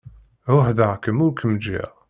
[0.53, 1.89] Ɛuhdeɣ-kem ur kem-ǧǧiɣ.